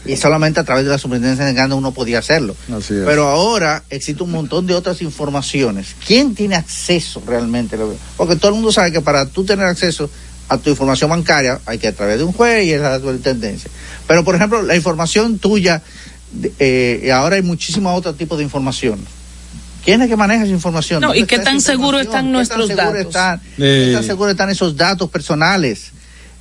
[0.05, 2.55] Y solamente a través de la superintendencia de bancos uno podía hacerlo.
[2.73, 3.03] Así es.
[3.05, 5.97] Pero ahora existe un montón de otras informaciones.
[6.07, 7.77] ¿Quién tiene acceso realmente?
[8.17, 10.09] Porque todo el mundo sabe que para tú tener acceso
[10.49, 13.69] a tu información bancaria hay que a través de un juez y es la superintendencia.
[14.07, 15.83] Pero, por ejemplo, la información tuya,
[16.61, 19.01] eh, ahora hay muchísimos otros tipos de información.
[19.87, 21.01] ¿Quién es que maneja esa información?
[21.01, 22.07] No, ¿Dónde ¿y qué tan esa seguro información?
[22.07, 23.07] están ¿Qué tan nuestros seguro datos?
[23.07, 23.85] están- Eh.
[23.87, 25.93] ¿Qué tan seguro están esos datos personales?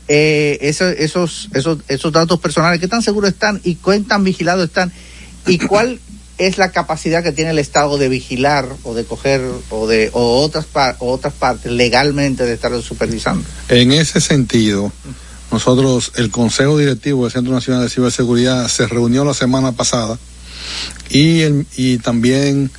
[0.07, 4.65] Eh, eso- esos, esos, esos datos personales, ¿qué tan seguros están y qué tan vigilados
[4.65, 4.91] están?
[5.47, 5.99] ¿Y cuál
[6.37, 10.41] es la capacidad que tiene el Estado de vigilar o de coger o de o
[10.43, 13.45] otras, par- o otras partes legalmente de estar supervisando?
[13.69, 14.91] En ese sentido,
[15.51, 20.17] nosotros, el Consejo Directivo del Centro Nacional de Ciberseguridad se reunió la semana pasada
[21.09, 22.69] y, el- y también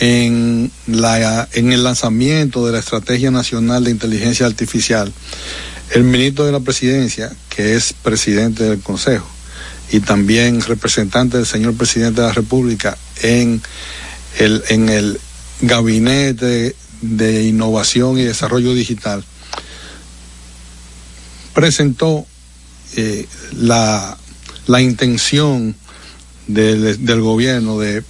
[0.00, 5.12] en, la, en el lanzamiento de la Estrategia Nacional de Inteligencia Artificial,
[5.90, 9.28] el ministro de la Presidencia, que es presidente del Consejo,
[9.90, 13.62] y también representante del señor presidente de la República en
[14.38, 15.20] el, en el
[15.62, 19.24] Gabinete de Innovación y Desarrollo Digital,
[21.54, 22.26] presentó
[22.96, 24.16] eh, la,
[24.66, 25.74] la intención
[26.46, 28.04] del, del gobierno de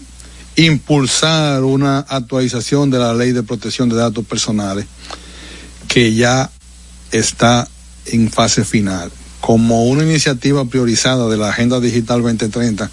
[0.58, 4.86] impulsar una actualización de la ley de protección de datos personales
[5.86, 6.50] que ya
[7.12, 7.68] está
[8.06, 9.10] en fase final.
[9.40, 12.90] Como una iniciativa priorizada de la Agenda Digital 2030,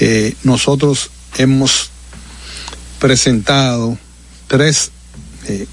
[0.00, 1.90] eh, nosotros hemos
[2.98, 3.98] presentado
[4.46, 4.90] tres
[5.46, 5.66] eh,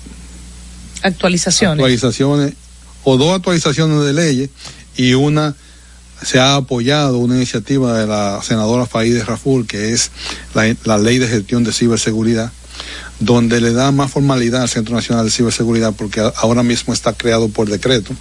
[1.02, 1.74] Actualizaciones.
[1.74, 2.54] actualizaciones
[3.04, 4.50] o dos actualizaciones de leyes
[4.96, 5.54] y una
[6.22, 10.12] se ha apoyado una iniciativa de la senadora Faide Raful que es
[10.54, 12.52] la, la ley de gestión de ciberseguridad
[13.20, 17.50] donde le da más formalidad al Centro Nacional de Ciberseguridad porque ahora mismo está creado
[17.50, 18.14] por decreto.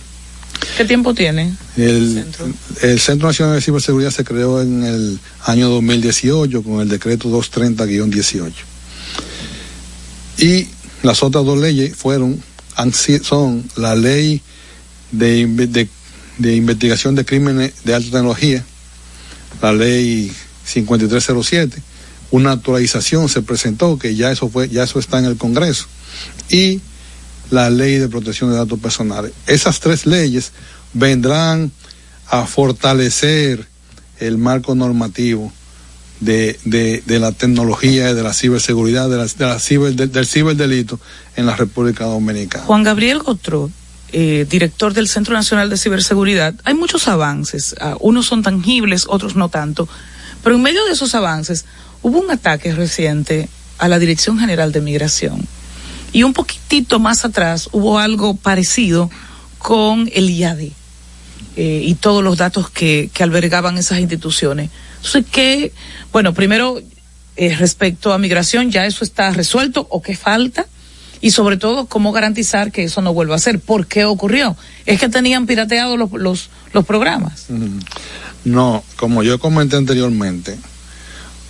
[0.76, 1.54] ¿Qué tiempo tiene?
[1.76, 2.46] El, Centro.
[2.82, 8.52] el Centro Nacional de Ciberseguridad se creó en el año 2018 con el decreto 230-18.
[10.38, 10.68] Y
[11.02, 12.42] las otras dos leyes fueron,
[13.22, 14.40] son la ley
[15.12, 15.88] de, de,
[16.38, 18.64] de investigación de crímenes de alta tecnología,
[19.62, 20.32] la ley
[20.64, 21.82] 5307,
[22.30, 25.86] una actualización se presentó que ya eso fue, ya eso está en el Congreso,
[26.48, 26.80] y
[27.50, 29.32] la ley de protección de datos personales.
[29.46, 30.52] Esas tres leyes
[30.92, 31.70] vendrán
[32.28, 33.66] a fortalecer
[34.18, 35.52] el marco normativo
[36.20, 40.26] de, de, de la tecnología de la ciberseguridad, de la, de la ciber, del, del
[40.26, 40.98] ciberdelito
[41.36, 42.64] en la República Dominicana.
[42.64, 43.70] Juan Gabriel Gotró,
[44.16, 47.74] eh, director del Centro Nacional de Ciberseguridad, hay muchos avances.
[47.80, 49.88] ah, unos son tangibles, otros no tanto.
[50.44, 51.64] Pero en medio de esos avances
[52.00, 53.48] hubo un ataque reciente
[53.78, 55.44] a la Dirección General de Migración.
[56.12, 59.10] Y un poquitito más atrás hubo algo parecido
[59.58, 60.60] con el IAD.
[61.56, 64.70] eh, y todos los datos que, albergaban esas instituciones.
[64.96, 65.72] Entonces, ¿qué?
[66.12, 66.80] Bueno, primero,
[67.34, 70.66] eh, respecto a migración, ¿ya eso está resuelto o qué falta?
[71.24, 73.58] Y sobre todo, ¿cómo garantizar que eso no vuelva a ser?
[73.58, 74.58] ¿Por qué ocurrió?
[74.84, 77.46] ¿Es que tenían pirateados los, los, los programas?
[78.44, 80.58] No, como yo comenté anteriormente,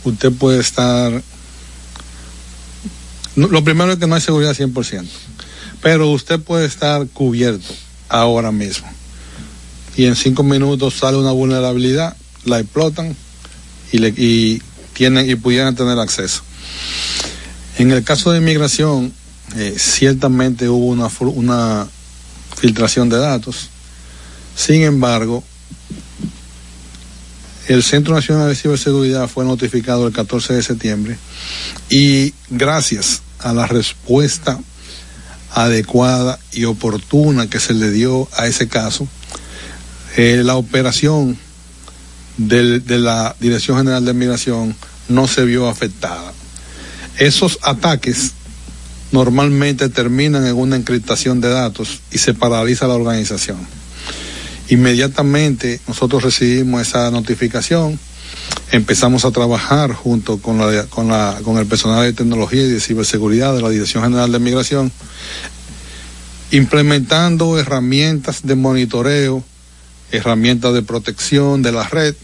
[0.04, 1.20] usted puede estar...
[3.34, 5.08] Lo primero es que no hay seguridad 100%,
[5.82, 7.74] pero usted puede estar cubierto
[8.08, 8.86] ahora mismo.
[9.96, 13.16] Y en cinco minutos sale una vulnerabilidad, la explotan
[13.90, 16.44] y, le, y, tienen, y pudieran tener acceso.
[17.78, 19.12] En el caso de inmigración,
[19.56, 21.86] eh, ciertamente hubo una, una
[22.56, 23.70] filtración de datos.
[24.56, 25.44] Sin embargo,
[27.68, 31.18] el Centro Nacional de Ciberseguridad fue notificado el 14 de septiembre
[31.88, 34.58] y gracias a la respuesta
[35.52, 39.06] adecuada y oportuna que se le dio a ese caso,
[40.16, 41.38] eh, la operación
[42.36, 44.74] de la Dirección General de Migración
[45.08, 46.32] no se vio afectada.
[47.18, 48.32] Esos ataques
[49.14, 53.58] normalmente terminan en una encriptación de datos y se paraliza la organización.
[54.68, 57.98] Inmediatamente nosotros recibimos esa notificación,
[58.72, 62.80] empezamos a trabajar junto con, la, con, la, con el personal de tecnología y de
[62.80, 64.90] ciberseguridad de la Dirección General de Migración,
[66.50, 69.44] implementando herramientas de monitoreo,
[70.10, 72.16] herramientas de protección de la red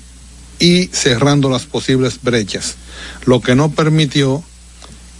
[0.59, 2.75] y cerrando las posibles brechas,
[3.27, 4.43] lo que no permitió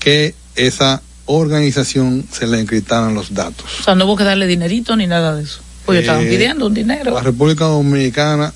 [0.01, 3.67] que esa organización se le encriptaran los datos.
[3.81, 5.61] O sea, no hubo que darle dinerito ni nada de eso.
[5.87, 7.15] Pues estaban pidiendo un dinero.
[7.15, 8.53] La República Dominicana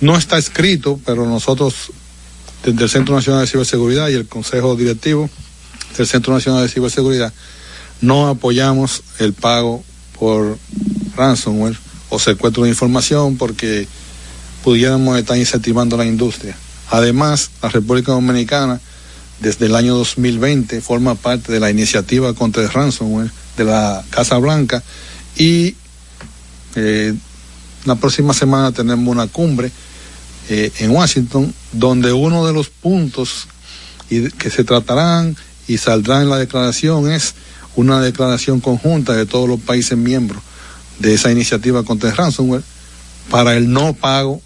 [0.00, 1.90] no está escrito, pero nosotros
[2.64, 5.30] desde el Centro Nacional de Ciberseguridad y el Consejo Directivo
[5.96, 7.32] del Centro Nacional de Ciberseguridad
[8.00, 9.82] no apoyamos el pago
[10.18, 10.58] por
[11.16, 11.76] ransomware
[12.10, 13.86] o secuestro de información porque
[14.62, 16.56] pudiéramos estar incentivando la industria.
[16.90, 18.80] Además, la República Dominicana
[19.40, 24.38] desde el año 2020 forma parte de la iniciativa contra el ransomware de la Casa
[24.38, 24.82] Blanca
[25.36, 25.74] y
[26.74, 27.14] eh,
[27.84, 29.70] la próxima semana tenemos una cumbre
[30.48, 33.46] eh, en Washington donde uno de los puntos
[34.10, 37.34] y que se tratarán y saldrá en la declaración es
[37.76, 40.42] una declaración conjunta de todos los países miembros
[40.98, 42.62] de esa iniciativa contra el ransomware
[43.30, 44.40] para el no pago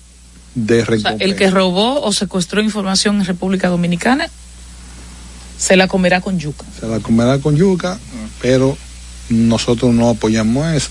[0.55, 1.24] de O sea, recompensa.
[1.24, 4.28] el que robó o secuestró información en República Dominicana
[5.62, 6.64] se la comerá con yuca.
[6.81, 7.96] se la comerá con yuca,
[8.40, 8.77] pero
[9.29, 10.90] nosotros no apoyamos eso.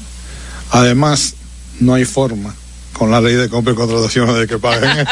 [0.69, 1.33] Además,
[1.81, 2.55] no hay forma
[2.93, 5.05] con la ley de compra y contratación de que paguen.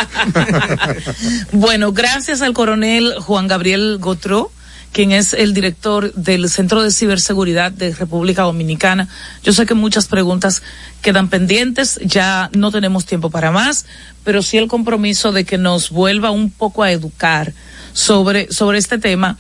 [1.52, 4.50] Bueno, gracias al coronel Juan Gabriel Gotró,
[4.94, 9.10] quien es el director del Centro de Ciberseguridad de República Dominicana.
[9.44, 10.64] Yo sé que muchas preguntas
[11.02, 13.86] quedan pendientes, ya no tenemos tiempo para más,
[14.24, 17.52] pero sí el compromiso de que nos vuelva un poco a educar
[17.94, 19.38] sobre, sobre este tema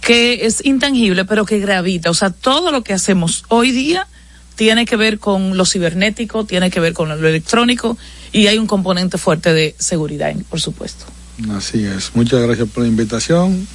[0.00, 2.10] que es intangible, pero que gravita.
[2.10, 4.06] O sea, todo lo que hacemos hoy día
[4.54, 7.98] tiene que ver con lo cibernético, tiene que ver con lo electrónico
[8.32, 11.04] y hay un componente fuerte de seguridad, por supuesto.
[11.50, 12.12] Así es.
[12.14, 13.66] Muchas gracias por la invitación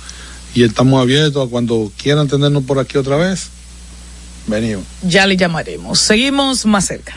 [0.54, 3.50] y estamos abiertos a cuando quieran tenernos por aquí otra vez.
[4.48, 4.86] Venimos.
[5.04, 6.00] Ya le llamaremos.
[6.00, 7.16] Seguimos más cerca.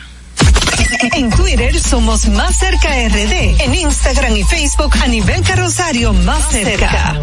[1.13, 3.61] En Twitter somos Más Cerca RD.
[3.61, 7.19] En Instagram y Facebook a nivel carrosario Más Cerca.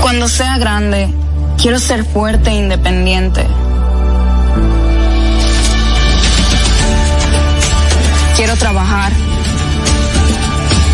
[0.00, 1.08] Cuando sea grande,
[1.60, 3.46] quiero ser fuerte e independiente.
[8.36, 9.12] Quiero trabajar,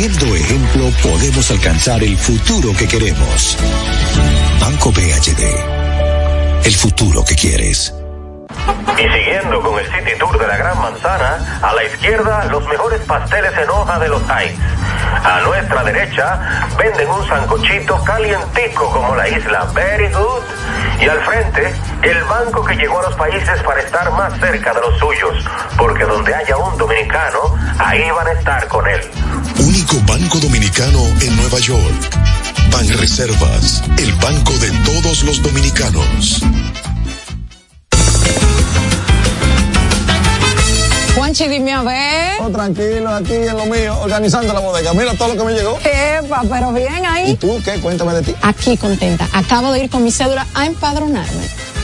[0.00, 3.58] Siendo ejemplo, podemos alcanzar el futuro que queremos.
[4.58, 6.64] Banco BHD.
[6.64, 7.94] El futuro que quieres.
[8.96, 13.02] Y siguiendo con el City Tour de la Gran Manzana, a la izquierda los mejores
[13.02, 14.58] pasteles en hoja de los Heights.
[15.22, 20.44] A nuestra derecha venden un sancochito calientico como la isla Very Good.
[21.02, 24.80] Y al frente, el banco que llegó a los países para estar más cerca de
[24.80, 25.44] los suyos,
[25.76, 29.00] porque donde haya un dominicano, ahí van a estar con él.
[29.58, 32.18] Único banco dominicano en Nueva York.
[32.70, 36.40] Banreservas, el banco de todos los dominicanos.
[41.16, 42.40] Juanchi, dime a ver.
[42.40, 44.94] Oh, tranquilo, aquí en lo mío, organizando la bodega.
[44.94, 45.78] Mira todo lo que me llegó.
[45.84, 47.32] Epa, pero bien ahí.
[47.32, 47.72] ¿Y tú qué?
[47.80, 48.34] Cuéntame de ti.
[48.42, 49.28] Aquí contenta.
[49.32, 51.48] Acabo de ir con mi cédula a empadronarme.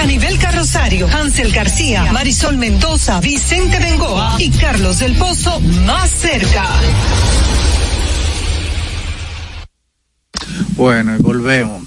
[0.00, 6.66] a nivel carrosario, Hansel García, Marisol Mendoza, Vicente Bengoa y Carlos del Pozo más cerca.
[10.74, 11.82] Bueno, y volvemos.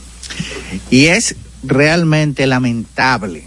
[0.92, 3.46] Y es realmente lamentable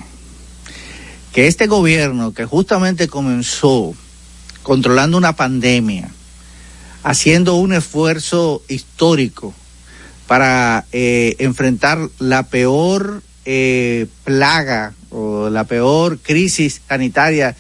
[1.33, 3.95] que este gobierno que justamente comenzó
[4.65, 6.11] controlando una pandemia,
[7.05, 9.55] haciendo un esfuerzo histórico
[10.27, 17.55] para eh, enfrentar la peor eh, plaga o la peor crisis sanitaria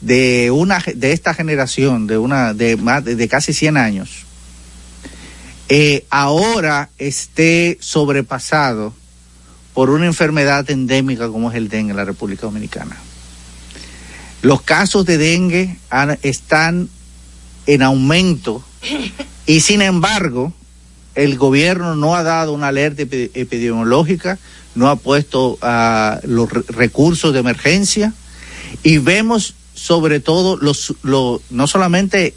[0.00, 4.24] de una de esta generación de una de más de, casi 100 años
[5.68, 8.94] eh, ahora esté sobrepasado
[9.74, 12.96] por una enfermedad endémica como es el dengue en la República Dominicana.
[14.40, 15.76] Los casos de dengue
[16.22, 16.88] están
[17.66, 18.64] en aumento
[19.44, 20.54] y sin embargo
[21.14, 24.38] el gobierno no ha dado una alerta epidemiológica
[24.76, 28.12] no ha puesto uh, los recursos de emergencia
[28.82, 32.34] y vemos sobre todo los, no solamente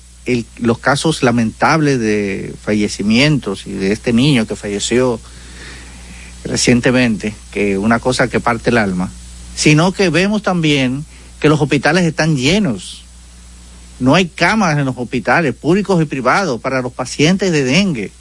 [0.60, 5.20] los casos lamentables de fallecimientos y de este niño que falleció
[6.44, 9.12] recientemente, que una cosa que parte el alma,
[9.56, 11.06] sino que vemos también
[11.40, 13.04] que los hospitales están llenos.
[14.00, 18.12] No hay camas en los hospitales públicos y privados para los pacientes de dengue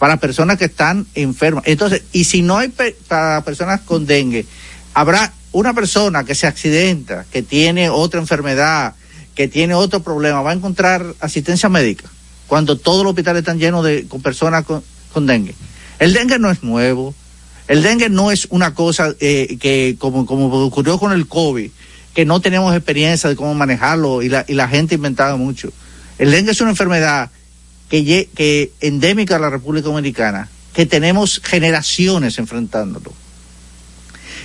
[0.00, 1.64] para personas que están enfermas.
[1.66, 2.70] Entonces, y si no hay
[3.06, 4.46] para personas con dengue,
[4.94, 8.94] habrá una persona que se accidenta, que tiene otra enfermedad,
[9.34, 12.08] que tiene otro problema, va a encontrar asistencia médica
[12.46, 14.82] cuando todos los hospitales están llenos de con personas con,
[15.12, 15.54] con dengue.
[15.98, 17.14] El dengue no es nuevo.
[17.68, 21.70] El dengue no es una cosa eh, que, como, como ocurrió con el COVID,
[22.14, 25.70] que no tenemos experiencia de cómo manejarlo y la, y la gente inventaba mucho.
[26.16, 27.30] El dengue es una enfermedad
[27.90, 33.12] que, que endémica a la República Dominicana, que tenemos generaciones enfrentándolo.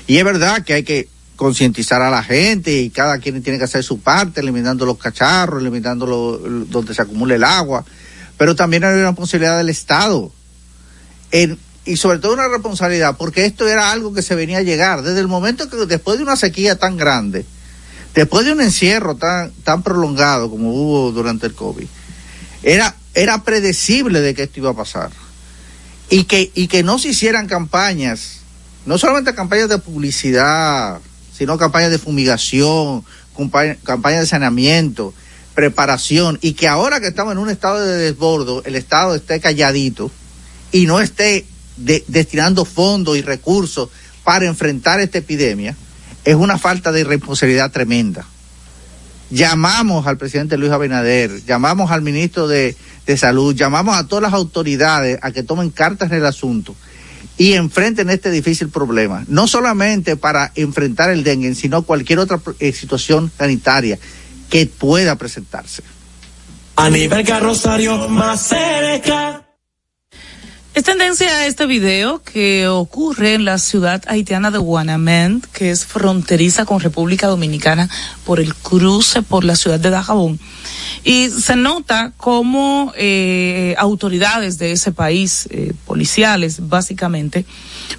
[0.08, 3.66] Y es verdad que hay que concientizar a la gente y cada quien tiene que
[3.66, 7.86] hacer su parte, eliminando los cacharros, eliminando lo, donde se acumula el agua,
[8.38, 10.32] pero también hay una responsabilidad del Estado.
[11.86, 15.20] Y sobre todo una responsabilidad, porque esto era algo que se venía a llegar desde
[15.20, 17.46] el momento que después de una sequía tan grande,
[18.16, 21.86] después de un encierro tan, tan prolongado como hubo durante el COVID,
[22.64, 25.09] era era predecible de que esto iba a pasar.
[26.09, 28.41] Y que, y que no se hicieran campañas,
[28.86, 30.99] no solamente campañas de publicidad,
[31.36, 33.03] sino campañas de fumigación,
[33.84, 35.13] campañas de saneamiento,
[35.55, 40.11] preparación, y que ahora que estamos en un estado de desbordo, el Estado esté calladito
[40.72, 41.45] y no esté
[41.78, 43.89] destinando fondos y recursos
[44.24, 45.76] para enfrentar esta epidemia,
[46.24, 48.26] es una falta de responsabilidad tremenda.
[49.30, 54.34] Llamamos al presidente Luis Abinader, llamamos al ministro de, de Salud, llamamos a todas las
[54.34, 56.76] autoridades a que tomen cartas en el asunto
[57.38, 62.71] y enfrenten este difícil problema, no solamente para enfrentar el dengue, sino cualquier otra eh,
[62.71, 63.99] situación sanitaria
[64.49, 65.84] que pueda presentarse.
[70.76, 76.65] Es tendencia este video que ocurre en la ciudad haitiana de Guanamén, que es fronteriza
[76.65, 77.89] con República Dominicana
[78.26, 80.38] por el cruce por la ciudad de Dajabón.
[81.05, 87.45] Y se nota cómo eh, autoridades de ese país, eh, policiales básicamente,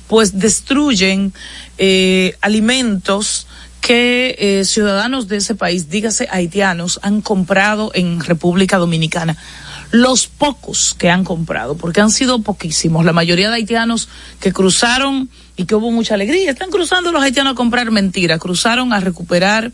[0.06, 1.32] pues destruyen
[1.78, 3.46] eh, alimentos
[3.80, 9.38] que eh, ciudadanos de ese país, dígase haitianos, han comprado en República Dominicana
[9.90, 13.04] los pocos que han comprado, porque han sido poquísimos.
[13.04, 14.08] La mayoría de haitianos
[14.40, 16.50] que cruzaron y que hubo mucha alegría.
[16.50, 19.72] Están cruzando los haitianos a comprar mentiras, cruzaron a recuperar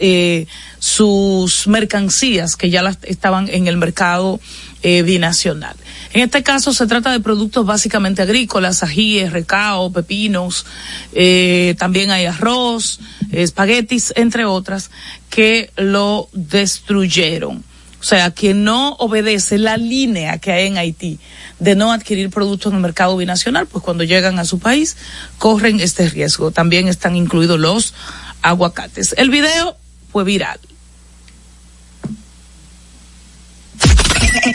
[0.00, 0.46] eh,
[0.78, 4.40] sus mercancías que ya las estaban en el mercado
[4.82, 5.74] eh, binacional.
[6.12, 10.66] En este caso se trata de productos básicamente agrícolas, ajíes, recao, pepinos,
[11.12, 13.00] eh, también hay arroz,
[13.32, 14.92] espaguetis, entre otras,
[15.30, 17.64] que lo destruyeron.
[18.00, 21.18] O sea, que no obedece la línea que hay en Haití
[21.58, 24.96] de no adquirir productos en el mercado binacional, pues cuando llegan a su país
[25.38, 26.50] corren este riesgo.
[26.50, 27.94] También están incluidos los
[28.42, 29.14] aguacates.
[29.18, 29.76] El video
[30.12, 30.60] fue viral.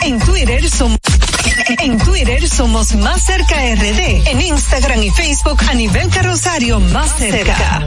[0.02, 0.98] En Twitter somos
[1.78, 4.26] en Twitter somos Más Cerca RD.
[4.28, 7.86] En Instagram y Facebook a nivel carrosario Más Cerca.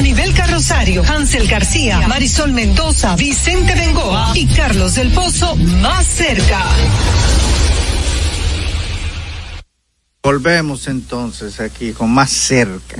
[0.00, 6.64] A nivel carrosario, Hansel García, Marisol Mendoza, Vicente Bengoa y Carlos del Pozo más cerca.
[10.22, 12.96] Volvemos entonces aquí con más cerca.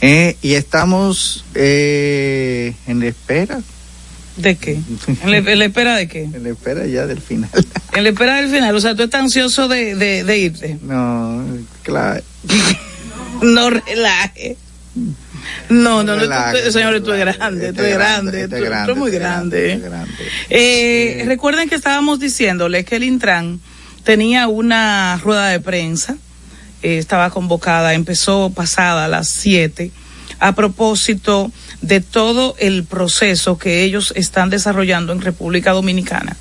[0.00, 3.60] Eh, y estamos eh, en la espera.
[4.38, 4.80] ¿De qué?
[5.22, 6.22] ¿En la, en la espera de qué?
[6.22, 7.50] En la espera ya del final.
[7.92, 8.74] En la espera del final.
[8.74, 10.78] O sea, tú estás ansioso de, de, de irte.
[10.80, 11.44] No,
[11.82, 12.22] claro.
[13.42, 14.56] no relaje.
[15.68, 19.80] No, no, no, tú, señores, tú eres grande, tú eres grande, tú eres muy grande.
[20.48, 23.60] Eh, recuerden que estábamos diciéndole que el Intran
[24.02, 26.16] tenía una rueda de prensa,
[26.82, 29.92] eh, estaba convocada, empezó pasada a las 7,
[30.40, 36.36] a propósito de todo el proceso que ellos están desarrollando en República Dominicana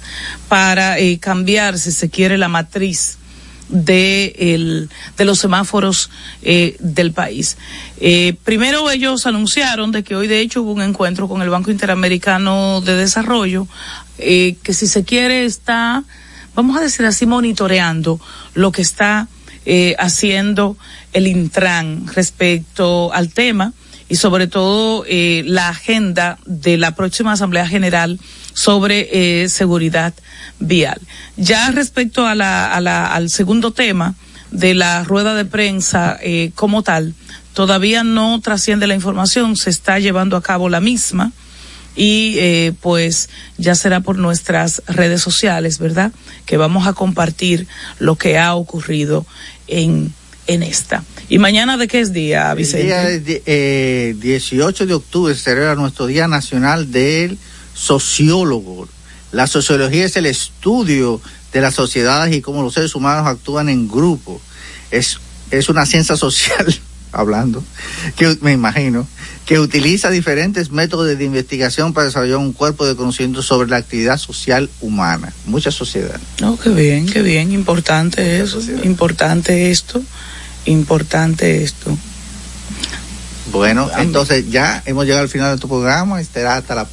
[0.47, 3.18] para eh, cambiar, si se quiere, la matriz
[3.69, 6.09] de, el, de los semáforos
[6.41, 7.57] eh, del país.
[7.99, 11.71] Eh, primero ellos anunciaron de que hoy de hecho hubo un encuentro con el Banco
[11.71, 13.67] Interamericano de Desarrollo,
[14.17, 16.03] eh, que si se quiere está,
[16.55, 18.19] vamos a decir así, monitoreando
[18.53, 19.27] lo que está
[19.65, 20.77] eh, haciendo
[21.13, 23.73] el Intran respecto al tema
[24.09, 28.19] y sobre todo eh, la agenda de la próxima Asamblea General
[28.53, 30.13] sobre eh, seguridad
[30.59, 30.99] vial.
[31.37, 34.15] Ya respecto a la, a la, al segundo tema
[34.51, 37.13] de la rueda de prensa eh, como tal,
[37.53, 41.31] todavía no trasciende la información, se está llevando a cabo la misma
[41.95, 46.11] y eh, pues ya será por nuestras redes sociales, ¿verdad?
[46.45, 47.67] Que vamos a compartir
[47.99, 49.25] lo que ha ocurrido
[49.67, 50.13] en,
[50.47, 51.03] en esta.
[51.29, 52.91] ¿Y mañana de qué es día, Vicente?
[52.91, 57.37] El día eh, 18 de octubre será nuestro Día Nacional del
[57.75, 58.89] Sociólogo.
[59.31, 61.21] La sociología es el estudio
[61.53, 64.41] de las sociedades y cómo los seres humanos actúan en grupo.
[64.89, 65.19] Es,
[65.51, 66.65] es una ciencia social
[67.11, 67.63] hablando,
[68.15, 69.07] que me imagino,
[69.45, 74.17] que utiliza diferentes métodos de investigación para desarrollar un cuerpo de conocimiento sobre la actividad
[74.17, 75.31] social humana.
[75.45, 76.19] Mucha sociedad.
[76.41, 80.01] No, qué bien, qué bien, importante eso, importante esto,
[80.65, 81.97] importante esto.
[83.51, 86.87] Bueno, entonces ya hemos llegado al final de tu programa, estará hasta la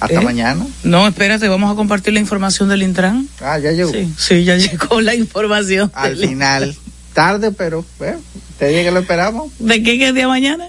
[0.00, 0.24] hasta ¿Eh?
[0.24, 0.66] mañana.
[0.82, 3.28] No, espérate, vamos a compartir la información del Intran.
[3.40, 3.92] Ah, ya llegó.
[3.92, 5.90] Sí, sí ya llegó la información.
[5.94, 6.76] Al final,
[7.14, 8.20] tarde, pero bueno,
[8.58, 9.52] te dije que lo esperamos.
[9.58, 10.68] ¿De qué, qué día mañana?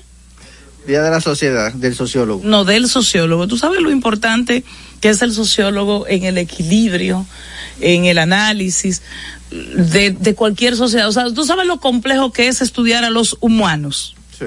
[0.87, 2.41] Día de la sociedad, del sociólogo.
[2.43, 3.47] No, del sociólogo.
[3.47, 4.63] Tú sabes lo importante
[5.03, 7.25] que es el sociólogo en el equilibrio,
[7.81, 9.01] en el análisis
[9.51, 11.09] de, de cualquier sociedad.
[11.09, 14.15] O sea, tú sabes lo complejo que es estudiar a los humanos.
[14.39, 14.45] Sí.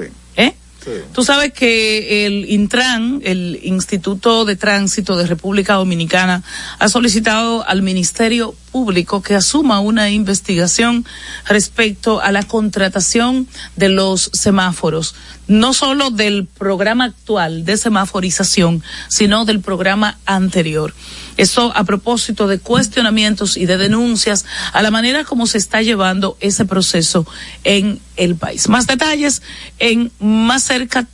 [1.12, 6.42] Tú sabes que el Intran, el Instituto de Tránsito de República Dominicana,
[6.78, 11.04] ha solicitado al Ministerio Público que asuma una investigación
[11.46, 15.14] respecto a la contratación de los semáforos,
[15.48, 20.94] no solo del programa actual de semaforización, sino del programa anterior.
[21.36, 26.36] Eso a propósito de cuestionamientos y de denuncias a la manera como se está llevando
[26.40, 27.26] ese proceso
[27.64, 28.68] en el país.
[28.68, 29.42] Más detalles
[29.78, 31.06] en Más Cerca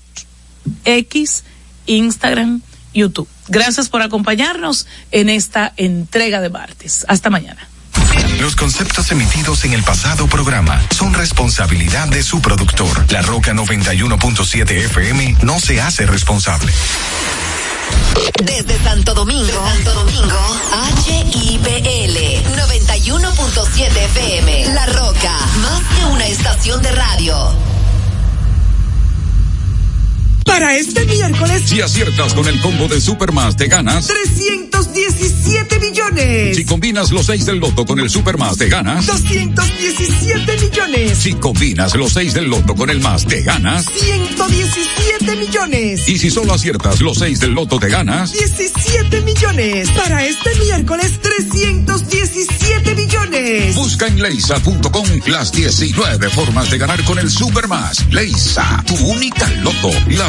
[0.84, 1.44] X,
[1.86, 2.62] Instagram,
[2.94, 3.28] YouTube.
[3.48, 7.04] Gracias por acompañarnos en esta entrega de martes.
[7.08, 7.68] Hasta mañana.
[8.40, 13.10] Los conceptos emitidos en el pasado programa son responsabilidad de su productor.
[13.12, 16.72] La Roca 91.7 FM no se hace responsable.
[18.44, 20.38] Desde Santo Domingo, Santo Domingo,
[21.06, 22.16] HIPL
[22.56, 24.74] 91.7 FM.
[24.74, 27.81] La Roca, más que una estación de radio.
[30.44, 34.06] Para este miércoles, Si aciertas con el combo de Supermas, te ganas.
[34.08, 36.56] 317 millones.
[36.56, 39.06] Si combinas los 6 del loto con el Supermas, te ganas.
[39.06, 41.18] 217 millones.
[41.18, 43.86] Si combinas los 6 del loto con el más, te ganas.
[43.86, 46.08] 117 millones.
[46.08, 48.32] Y si solo aciertas los 6 del loto, te ganas.
[48.32, 49.90] 17 millones.
[49.92, 53.74] Para este miércoles, 317 millones.
[53.76, 58.04] Busca en leisa.com las 19 formas de ganar con el Supermas.
[58.10, 60.28] Leisa, tu única loto, la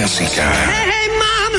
[0.00, 0.50] música.
[0.66, 1.58] Hey, mama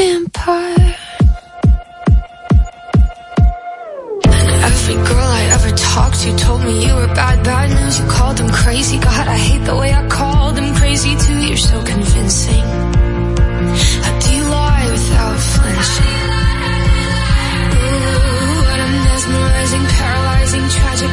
[0.00, 0.96] vampire.
[4.68, 7.94] Every girl I ever talked to told me you were bad, bad news.
[8.00, 8.96] You called them crazy.
[8.98, 11.40] God, I hate the way I called them crazy too.
[11.48, 12.66] You're so convincing.
[14.04, 16.20] How do you lie without flinching?
[17.84, 21.12] Ooh, what a mesmerizing, paralyzing, tragic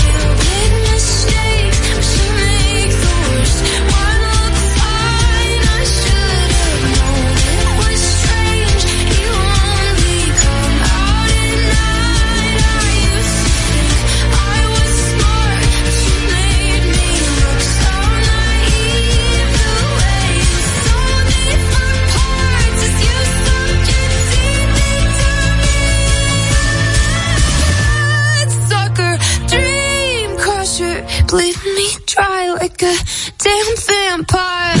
[32.83, 32.93] a
[33.37, 34.80] damn vampire.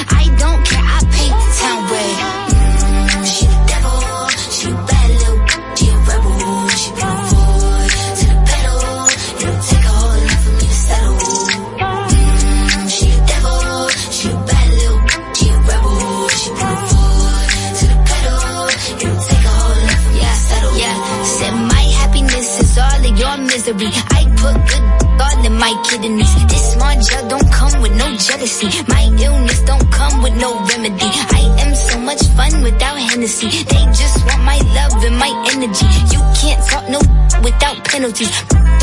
[25.61, 26.33] My kidneys.
[26.49, 28.69] This small gel don't come with no jealousy.
[28.89, 31.09] My illness don't come with no remedy.
[31.39, 33.49] I am so much fun without Hennessy.
[33.69, 35.85] They just want my love and my energy.
[36.13, 36.99] You can't talk no
[37.45, 38.31] without penalties.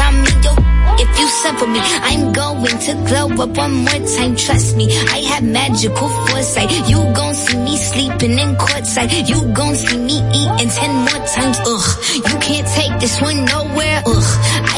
[0.08, 0.52] Me yo
[1.02, 1.80] if you suffer me.
[2.08, 4.36] I'm going to glow up one more time.
[4.36, 6.70] Trust me, I have magical foresight.
[6.88, 9.28] You gon' see me sleeping in courtside.
[9.28, 11.58] You gon' see me eating ten more times.
[11.60, 14.02] Ugh, you can't take this one nowhere.
[14.06, 14.30] Ugh,
[14.76, 14.77] I